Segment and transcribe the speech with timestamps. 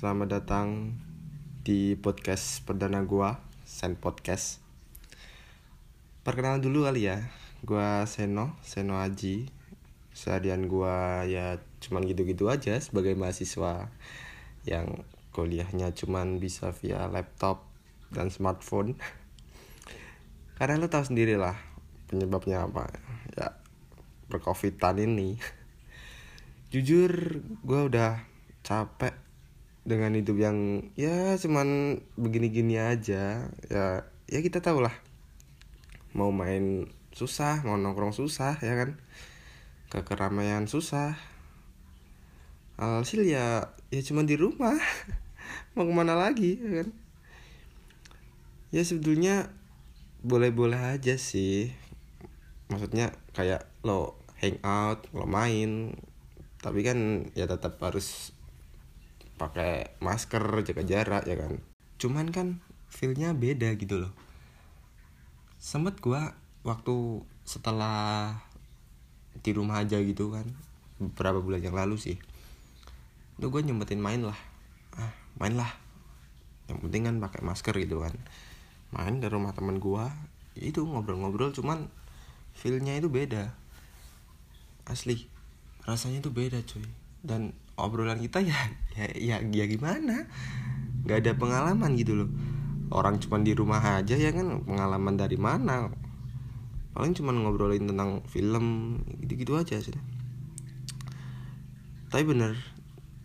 [0.00, 0.96] Selamat datang
[1.60, 3.36] di podcast perdana gua,
[3.68, 4.56] Sen Podcast.
[6.24, 7.28] Perkenalan dulu kali ya.
[7.60, 9.52] Gua Seno, Seno Aji.
[10.16, 13.92] Seharian gua ya cuman gitu-gitu aja sebagai mahasiswa
[14.64, 15.04] yang
[15.36, 17.68] kuliahnya cuman bisa via laptop
[18.08, 18.96] dan smartphone.
[20.56, 21.60] Karena lu tahu sendiri lah
[22.08, 22.88] penyebabnya apa.
[23.36, 23.52] Ya
[24.32, 25.36] percovidan ini.
[26.72, 28.24] Jujur gue udah
[28.64, 29.28] capek
[29.84, 33.48] dengan hidup yang ya cuman begini-gini aja.
[33.70, 34.94] Ya ya kita tahu lah
[36.10, 38.90] mau main susah mau nongkrong susah ya kan?
[39.90, 41.18] Ke keramaian susah.
[42.80, 44.78] Alhasil ya ya cuman di rumah.
[45.74, 46.88] Mau ke mana lagi ya kan?
[48.70, 49.50] Ya sebetulnya
[50.22, 51.74] boleh-boleh aja sih.
[52.70, 55.98] Maksudnya kayak lo hangout lo main.
[56.62, 58.32] Tapi kan ya tetap harus
[59.40, 61.56] pakai masker jaga jarak ya kan?
[61.96, 62.60] Cuman kan
[62.92, 64.12] feelnya beda gitu loh.
[65.56, 68.36] Sempet gua waktu setelah
[69.40, 70.44] di rumah aja gitu kan
[71.00, 72.20] beberapa bulan yang lalu sih
[73.40, 74.36] itu gue nyempetin main lah.
[75.00, 75.72] Ah main lah.
[76.68, 78.12] Yang penting kan pakai masker gitu kan.
[78.92, 80.12] Main ke rumah teman gua
[80.52, 81.88] itu ngobrol-ngobrol cuman
[82.52, 83.56] feelnya itu beda.
[84.84, 85.24] Asli
[85.88, 86.84] rasanya itu beda cuy.
[87.24, 88.56] Dan obrolan kita ya
[88.96, 90.28] ya ya, ya gimana?
[91.06, 92.30] Nggak ada pengalaman gitu loh.
[92.90, 95.88] Orang cuma di rumah aja ya kan pengalaman dari mana?
[96.90, 99.94] Paling cuma ngobrolin tentang film gitu-gitu aja sih.
[102.10, 102.58] Tapi bener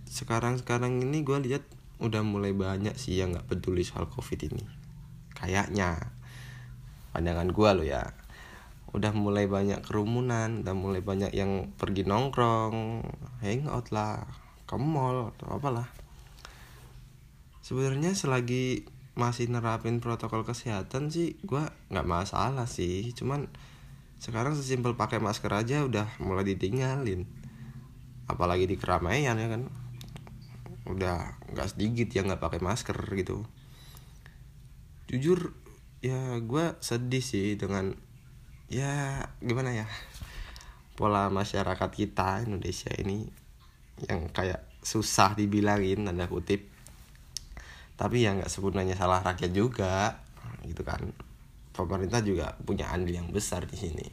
[0.05, 1.65] sekarang sekarang ini gue lihat
[1.99, 4.63] udah mulai banyak sih yang nggak peduli soal covid ini.
[5.33, 6.13] Kayaknya.
[7.11, 8.13] Pandangan gue lo ya.
[8.95, 13.03] Udah mulai banyak kerumunan udah mulai banyak yang pergi nongkrong
[13.43, 15.87] hangout lah ke mall atau apalah.
[17.61, 23.13] Sebenarnya selagi masih nerapin protokol kesehatan sih gue nggak masalah sih.
[23.13, 23.47] Cuman
[24.19, 27.25] sekarang sesimpel pakai masker aja udah mulai ditinggalin.
[28.25, 29.69] Apalagi di keramaian ya kan?
[30.85, 33.45] Udah nggak sedikit yang nggak pakai masker gitu.
[35.09, 35.53] Jujur
[36.05, 37.97] ya gue sedih sih dengan
[38.69, 39.85] ya gimana ya
[40.97, 43.44] pola masyarakat kita Indonesia ini
[44.03, 46.67] yang kayak susah dibilangin tanda kutip.
[47.95, 50.19] Tapi ya nggak sebenarnya salah rakyat juga
[50.67, 51.15] gitu kan.
[51.71, 54.07] Pemerintah juga punya andil yang besar di sini.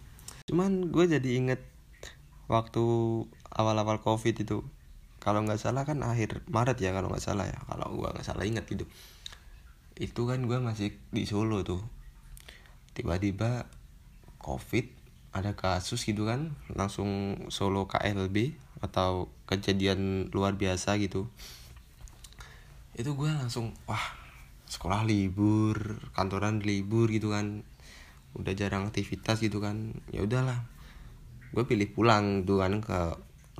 [0.46, 1.62] Cuman gue jadi inget
[2.50, 2.82] waktu
[3.54, 4.66] awal-awal covid itu
[5.22, 7.58] kalau nggak salah kan akhir Maret ya kalau nggak salah ya.
[7.66, 8.86] Kalau gue nggak salah inget gitu.
[9.98, 11.82] Itu kan gue masih di Solo tuh.
[12.94, 13.66] Tiba-tiba
[14.42, 14.90] covid
[15.32, 21.30] ada kasus gitu kan langsung Solo KLB atau kejadian luar biasa gitu
[22.92, 24.22] itu gue langsung wah
[24.68, 27.64] sekolah libur kantoran libur gitu kan.
[28.32, 29.96] Udah jarang aktivitas gitu kan.
[30.08, 30.64] Ya udahlah
[31.52, 33.00] gue pilih pulang tuh kan ke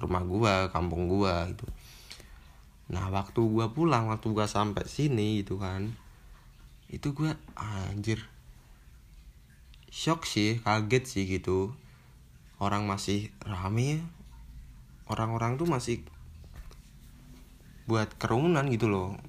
[0.01, 1.67] rumah gue kampung gue gitu.
[2.93, 5.93] Nah waktu gue pulang waktu gue sampai sini gitu kan
[6.93, 8.21] itu gue anjir
[9.89, 11.73] shock sih kaget sih gitu.
[12.61, 14.01] Orang masih rame
[15.13, 16.01] orang-orang tuh masih
[17.85, 19.21] buat kerumunan gitu loh.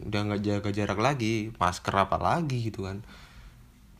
[0.00, 3.04] Udah nggak jaga jarak lagi masker apa lagi gitu kan.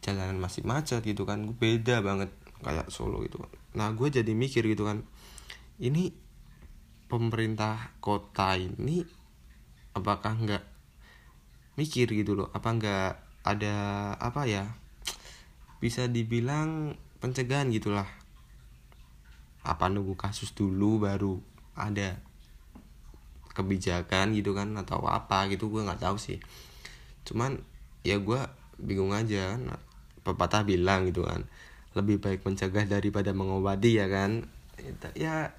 [0.01, 2.33] Jalanan masih macet gitu kan beda banget
[2.65, 3.45] kayak Solo gitu.
[3.77, 5.05] Nah gue jadi mikir gitu kan
[5.77, 6.09] ini
[7.13, 9.05] pemerintah kota ini
[9.93, 10.65] apakah nggak
[11.77, 12.49] mikir gitu loh?
[12.57, 13.11] Apa nggak
[13.45, 13.77] ada
[14.17, 14.65] apa ya
[15.79, 18.09] bisa dibilang pencegahan gitulah
[19.67, 21.43] apa nunggu kasus dulu baru
[21.75, 22.23] ada
[23.53, 26.39] kebijakan gitu kan atau apa gitu gue nggak tahu sih.
[27.27, 27.59] Cuman
[28.07, 28.41] ya gue
[28.79, 29.81] bingung aja kan
[30.23, 31.45] pepatah bilang gitu kan
[31.97, 34.47] lebih baik mencegah daripada mengobati ya kan.
[35.19, 35.57] Ya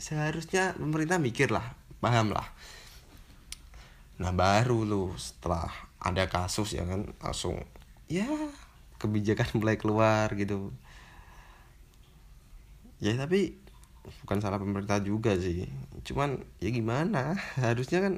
[0.00, 2.48] seharusnya pemerintah mikir lah paham lah
[4.16, 5.68] nah baru lu setelah
[6.00, 7.60] ada kasus ya kan langsung
[8.08, 8.28] ya
[9.00, 10.72] kebijakan mulai keluar gitu
[13.00, 13.56] ya tapi
[14.24, 15.68] bukan salah pemerintah juga sih.
[16.04, 17.36] Cuman ya gimana?
[17.64, 18.14] Harusnya kan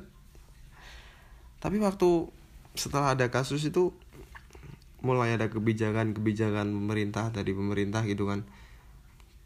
[1.63, 2.27] tapi waktu
[2.75, 3.95] setelah ada kasus itu
[4.99, 8.43] mulai ada kebijakan-kebijakan pemerintah dari pemerintah gitu kan.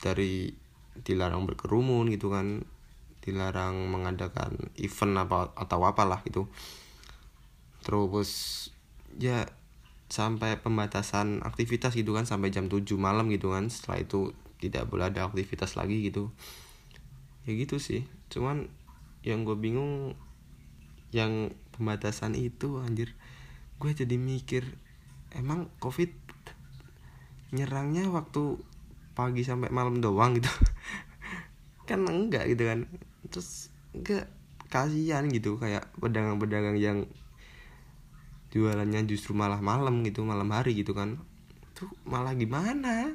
[0.01, 0.49] Dari
[1.05, 2.65] dilarang berkerumun gitu kan.
[3.21, 6.49] Dilarang mengadakan event apa atau apalah gitu.
[7.85, 8.31] Terus
[9.21, 9.45] ya
[10.07, 13.69] sampai pembatasan aktivitas gitu kan sampai jam 7 malam gitu kan.
[13.69, 14.33] Setelah itu
[14.67, 16.35] tidak boleh ada aktivitas lagi gitu.
[17.47, 18.03] Ya gitu sih.
[18.29, 18.67] Cuman
[19.23, 20.15] yang gue bingung
[21.15, 23.15] yang pembatasan itu anjir
[23.77, 24.65] gue jadi mikir
[25.37, 26.11] emang covid
[27.55, 28.59] nyerangnya waktu
[29.17, 30.51] pagi sampai malam doang gitu?
[31.89, 32.91] Kan enggak gitu kan.
[33.31, 34.27] Terus enggak
[34.67, 37.07] kasihan gitu kayak pedagang-pedagang yang
[38.51, 41.23] jualannya justru malah malam gitu malam hari gitu kan.
[41.79, 43.15] Tuh malah gimana?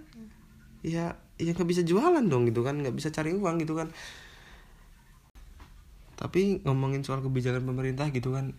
[0.81, 3.89] Ya ya nggak bisa jualan dong gitu kan nggak bisa cari uang gitu kan.
[6.21, 8.53] Tapi ngomongin soal kebijakan pemerintah gitu kan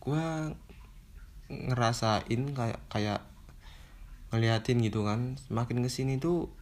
[0.00, 0.56] gua
[1.52, 3.20] ngerasain kayak kayak
[4.32, 6.52] ngeliatin gitu kan semakin ke sini tuh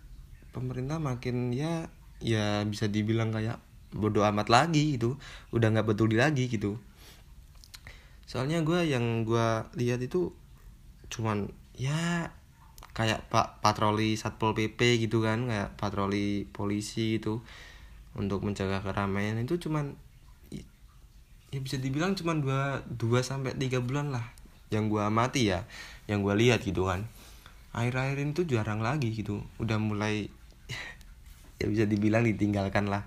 [0.54, 1.90] pemerintah makin ya
[2.22, 3.62] ya bisa dibilang kayak
[3.94, 5.18] bodoh amat lagi gitu
[5.54, 6.78] udah nggak betul lagi gitu.
[8.26, 9.46] Soalnya gue yang gue
[9.78, 10.34] lihat itu
[11.06, 11.46] cuman
[11.78, 12.34] ya
[12.96, 17.44] kayak pak patroli satpol pp gitu kan kayak patroli polisi itu
[18.16, 19.36] untuk mencegah keramaian.
[19.36, 19.92] Itu cuman
[21.52, 24.24] ya bisa dibilang cuman dua dua sampai tiga bulan lah
[24.72, 25.68] yang gue amati ya
[26.08, 27.04] yang gue lihat gitu kan.
[27.76, 30.32] Air-air itu jarang lagi gitu udah mulai
[31.60, 33.04] ya bisa dibilang ditinggalkan lah.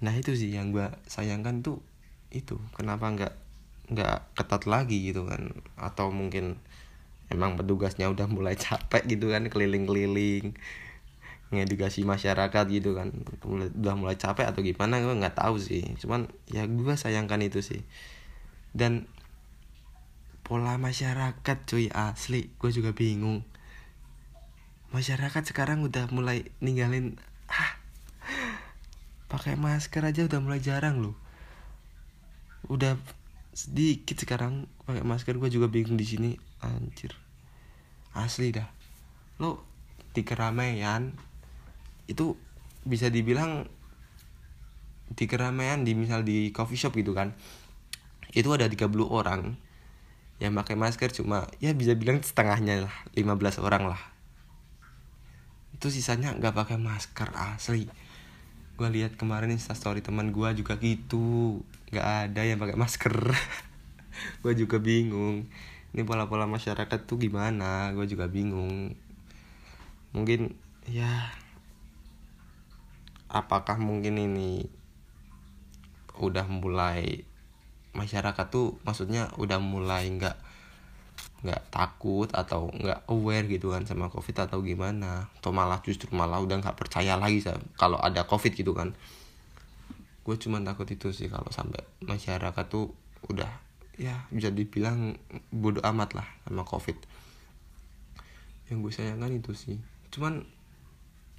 [0.00, 1.84] Nah itu sih yang gue sayangkan tuh
[2.32, 3.34] itu kenapa nggak
[3.92, 6.56] nggak ketat lagi gitu kan atau mungkin
[7.32, 10.54] emang petugasnya udah mulai capek gitu kan keliling-keliling
[11.50, 13.14] ngedukasi masyarakat gitu kan.
[13.46, 15.86] Udah mulai capek atau gimana gue nggak tahu sih.
[15.98, 17.86] Cuman ya gue sayangkan itu sih.
[18.74, 19.06] Dan
[20.42, 22.50] pola masyarakat cuy asli.
[22.58, 23.46] Gue juga bingung.
[24.90, 27.78] Masyarakat sekarang udah mulai ninggalin ah
[29.26, 31.14] pakai masker aja udah mulai jarang loh.
[32.66, 32.98] Udah
[33.56, 36.30] sedikit sekarang pakai masker gue juga bingung di sini.
[36.60, 37.16] Anjir.
[38.12, 38.68] Asli dah.
[39.40, 39.64] Lo
[40.12, 41.16] di keramaian
[42.04, 42.36] itu
[42.84, 43.64] bisa dibilang
[45.08, 47.32] di keramaian di misal di coffee shop gitu kan.
[48.36, 49.56] Itu ada 30 orang
[50.36, 54.02] yang pakai masker cuma ya bisa bilang setengahnya lah 15 orang lah.
[55.72, 57.88] Itu sisanya nggak pakai masker asli
[58.76, 61.64] gue lihat kemarin instastory teman gue juga gitu.
[61.88, 63.16] Nggak ada yang pakai masker.
[64.42, 65.44] Gue juga bingung.
[65.92, 67.92] Ini pola-pola masyarakat tuh gimana?
[67.92, 68.96] Gue juga bingung.
[70.16, 70.56] Mungkin
[70.88, 71.32] ya
[73.28, 74.64] apakah mungkin ini
[76.16, 77.28] udah mulai
[77.92, 80.45] masyarakat tuh maksudnya udah mulai nggak
[81.46, 85.30] nggak takut atau nggak aware gitu kan sama covid atau gimana.
[85.38, 87.46] Atau malah justru malah udah nggak percaya lagi
[87.78, 88.98] kalau ada covid gitu kan.
[90.26, 92.90] Gue cuma takut itu sih kalau sampai masyarakat tuh
[93.30, 93.62] udah
[93.96, 95.14] ya bisa dibilang
[95.54, 96.98] bodoh amat lah sama covid.
[98.66, 99.78] Yang gue sayangkan itu sih.
[100.10, 100.42] Cuman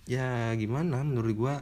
[0.07, 1.55] ya gimana menurut gue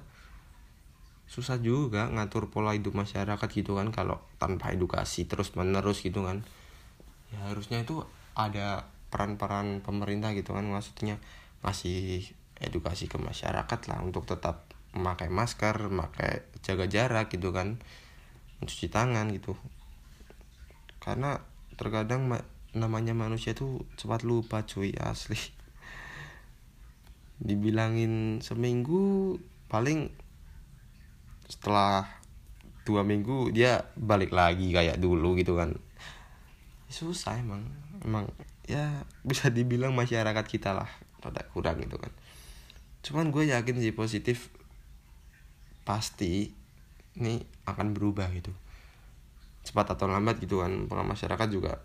[1.26, 6.46] susah juga ngatur pola hidup masyarakat gitu kan kalau tanpa edukasi terus menerus gitu kan.
[7.34, 8.06] Ya harusnya itu
[8.36, 11.24] ada peran-peran pemerintah gitu kan maksudnya
[11.64, 12.28] ngasih
[12.60, 17.80] edukasi ke masyarakat lah untuk tetap memakai masker, memakai jaga jarak gitu kan,
[18.60, 19.56] mencuci tangan gitu.
[21.04, 21.40] Karena
[21.76, 22.40] terkadang ma
[22.76, 25.36] namanya manusia tuh cepat lupa cuy asli.
[27.48, 29.36] Dibilangin seminggu
[29.68, 30.08] paling
[31.52, 32.08] setelah
[32.86, 35.74] dua minggu dia balik lagi kayak dulu gitu kan
[36.90, 37.66] susah emang
[38.06, 38.30] emang
[38.70, 40.90] ya bisa dibilang masyarakat kita lah
[41.26, 42.14] rada kurang gitu kan.
[43.02, 44.54] Cuman gue yakin sih positif
[45.82, 46.54] pasti
[47.18, 48.54] ini akan berubah gitu.
[49.66, 51.82] Cepat atau lambat gitu kan masyarakat juga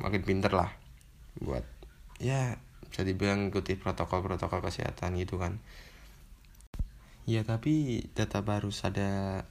[0.00, 0.72] makin pinter lah
[1.38, 1.62] buat
[2.18, 2.56] ya
[2.88, 5.60] bisa dibilang ikuti protokol-protokol kesehatan gitu kan.
[7.28, 9.44] Ya tapi tetap harus ada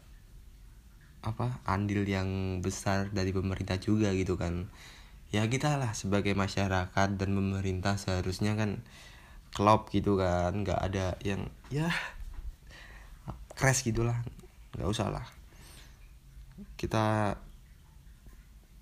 [1.23, 4.67] apa andil yang besar dari pemerintah juga gitu kan
[5.33, 8.85] ya kita lah sebagai masyarakat dan pemerintah seharusnya kan
[9.49, 10.53] klop gitu kan.
[10.61, 11.89] Nggak ada yang ya
[13.57, 14.21] crash gitulah.
[14.77, 15.25] Nggak usah lah.
[16.77, 17.33] Kita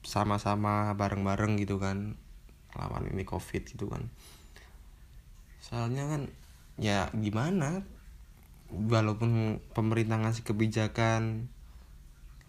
[0.03, 2.19] sama-sama bareng-bareng gitu kan
[2.75, 4.11] lawan ini covid gitu kan.
[5.63, 6.21] Soalnya kan
[6.75, 7.87] ya gimana?
[8.71, 11.47] Walaupun pemerintah ngasih kebijakan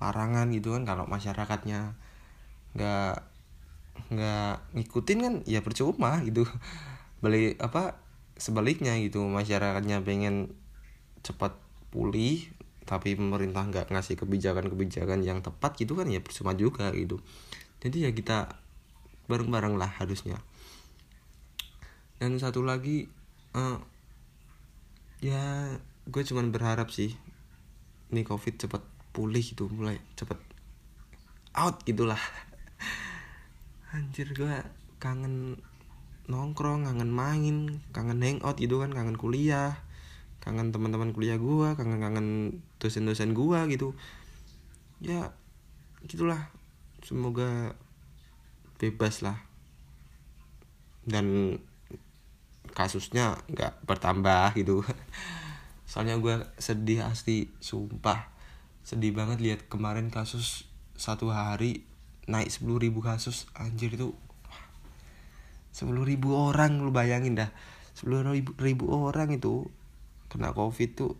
[0.03, 1.95] larangan gitu kan kalau masyarakatnya
[2.75, 3.32] nggak
[4.13, 6.45] nggak ngikutin kan ya percuma gitu.
[7.25, 7.99] Balik apa
[8.37, 9.25] sebaliknya gitu.
[9.25, 10.57] Masyarakatnya pengen
[11.23, 11.55] cepat
[11.93, 12.49] pulih
[12.83, 17.23] tapi pemerintah nggak ngasih kebijakan-kebijakan yang tepat gitu kan ya percuma juga gitu.
[17.79, 18.59] Jadi ya kita
[19.31, 20.39] bareng-bareng lah harusnya.
[22.19, 23.07] Dan satu lagi
[23.55, 23.79] uh,
[25.23, 25.71] ya
[26.07, 27.15] gue cuman berharap sih
[28.11, 28.83] ini covid cepat
[29.15, 30.35] pulih gitu mulai cepet
[31.55, 32.19] out gitulah
[33.93, 34.57] anjir gue
[34.97, 35.61] kangen
[36.27, 37.57] nongkrong kangen main
[37.93, 39.77] kangen hangout gitu kan kangen kuliah
[40.43, 42.29] kangen teman-teman kuliah gue kangen kangen
[42.83, 43.95] dosen-dosen gue gitu.
[44.99, 45.31] Ya
[46.03, 46.51] gitulah.
[47.07, 47.79] Semoga
[48.83, 49.39] bebas lah.
[51.07, 51.59] Dan
[52.75, 54.83] kasusnya nggak bertambah gitu.
[55.91, 58.35] Soalnya gue sedih asli sumpah.
[58.83, 60.67] Sedih banget lihat kemarin kasus
[60.99, 61.87] satu hari
[62.33, 64.17] naik sepuluh ribu kasus anjir itu
[65.69, 67.53] sepuluh ribu orang lu bayangin dah.
[67.93, 69.69] Sepuluh ribu, ribu orang itu
[70.33, 71.13] kena covid tuh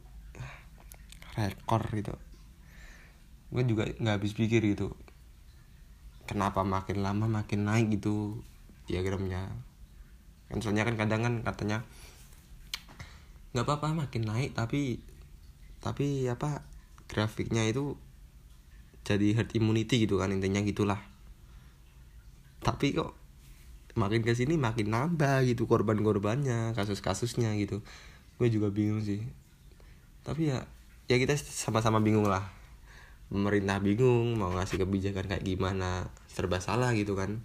[1.37, 2.17] rekor gitu.
[3.53, 4.97] Gue juga nggak habis pikir gitu.
[6.25, 8.41] Kenapa makin lama makin naik gitu
[8.89, 9.53] diagramnya?
[10.49, 11.85] Kan soalnya kan kadang kan katanya
[13.53, 14.97] nggak apa-apa makin naik tapi
[15.85, 16.65] tapi apa
[17.05, 18.01] grafiknya itu
[19.03, 21.01] jadi herd immunity gitu kan intinya gitulah.
[22.63, 23.19] Tapi kok
[23.99, 27.83] makin ke sini makin nambah gitu korban-korbannya kasus-kasusnya gitu.
[28.39, 29.27] Gue juga bingung sih.
[30.23, 30.71] Tapi ya
[31.11, 32.47] ya kita sama-sama bingung lah.
[33.27, 37.43] Pemerintah bingung mau ngasih kebijakan kayak gimana serba salah gitu kan.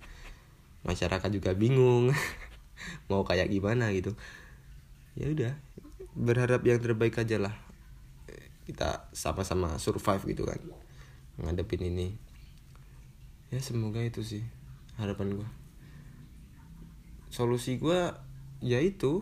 [0.85, 2.13] Masyarakat juga bingung
[3.09, 4.13] mau kayak gimana gitu.
[5.17, 5.53] Ya udah
[6.13, 7.55] berharap yang terbaik aja lah.
[8.69, 10.61] Kita sama-sama survive gitu kan
[11.41, 12.07] ngadepin ini.
[13.53, 14.43] Ya semoga itu sih
[14.97, 15.49] harapan gue
[17.37, 18.15] solusi gue
[18.65, 19.21] yaitu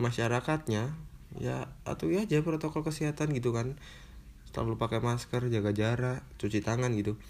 [0.00, 0.96] masyarakatnya
[1.36, 3.76] ya atuh aja protokol kesehatan gitu kan.
[4.48, 7.20] Selalu pakai masker jaga jarak cuci tangan gitu.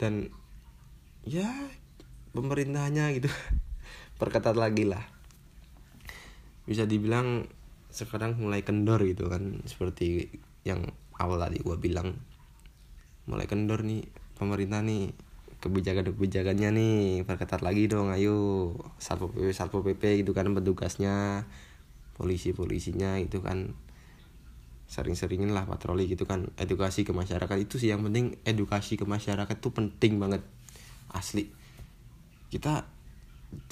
[0.00, 0.32] Dan
[1.28, 1.50] ya
[2.32, 3.28] pemerintahnya gitu.
[4.20, 5.04] Perketat lagi lah.
[6.64, 7.44] Bisa dibilang
[7.92, 10.32] sekarang mulai kendor gitu kan seperti
[10.66, 10.90] yang
[11.20, 12.18] awal tadi gue bilang
[13.24, 14.04] mulai kendor nih
[14.36, 15.14] pemerintah nih.
[15.64, 18.76] Kebijakan-kebijakannya nih perketat lagi dong ayo.
[19.00, 21.48] Satpol pp satpol pp gitu kan petugasnya.
[22.12, 23.72] Polisi polisinya itu kan.
[24.84, 26.52] Sering-seringin lah patroli gitu kan.
[26.60, 30.44] Edukasi ke masyarakat itu sih yang penting edukasi ke masyarakat tuh penting banget.
[31.08, 31.48] Asli.
[32.52, 32.84] Kita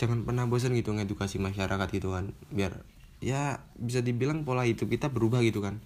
[0.00, 2.32] jangan pernah bosan gitu ngedukasi masyarakat gitu kan.
[2.49, 2.80] Biar
[3.21, 5.85] ya bisa dibilang pola hidup kita berubah gitu kan.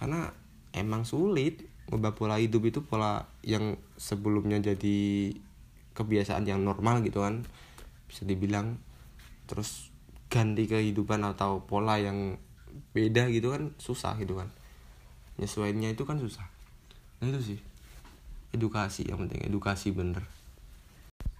[0.00, 0.32] Karena
[0.72, 5.30] emang sulit ubah pola hidup itu pola yang sebelumnya jadi
[5.92, 7.44] kebiasaan yang normal gitu kan
[8.08, 8.80] bisa dibilang.
[9.44, 9.92] Terus
[10.32, 12.40] ganti kehidupan atau pola yang
[12.96, 14.48] beda gitu kan susah gitu kan.
[15.36, 16.46] Nyesuainya itu kan susah.
[17.20, 17.60] Nah itu sih.
[18.54, 20.22] Edukasi yang penting edukasi bener.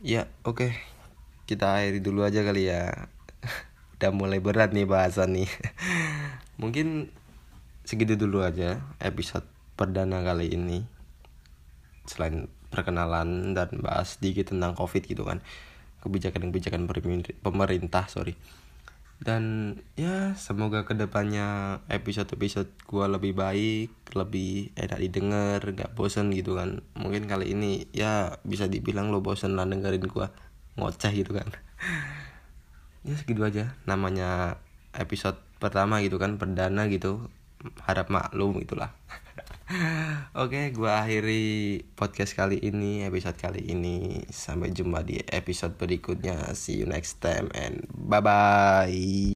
[0.02, 0.68] Ya oke.
[0.68, 0.94] Okay
[1.44, 3.08] kita akhiri dulu aja kali ya.
[4.00, 5.50] Udah mulai berat nih bahasan nih.
[6.60, 7.12] Mungkin
[7.84, 10.86] segitu dulu aja episode perdana kali ini
[12.04, 15.40] selain perkenalan dan bahas sedikit tentang covid gitu kan
[16.04, 16.84] kebijakan-kebijakan
[17.40, 18.36] pemerintah sorry.
[19.24, 26.60] Dan ya semoga ke depannya episode-episode gue lebih baik lebih enak didengar gak bosen gitu
[26.60, 26.84] kan.
[26.92, 30.26] Mungkin kali ini ya bisa dibilang lo bosen lah dengerin gue
[30.76, 31.48] ngoceh gitu kan.
[33.04, 34.56] Ya segitu aja namanya
[34.96, 37.28] episode pertama gitu kan perdana gitu.
[37.84, 38.96] Harap maklum itulah
[40.34, 41.44] Oke, gue akhiri
[41.94, 44.22] podcast kali ini, episode kali ini.
[44.30, 46.52] Sampai jumpa di episode berikutnya.
[46.54, 49.33] See you next time and bye bye.